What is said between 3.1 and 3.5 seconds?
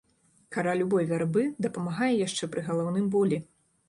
болі.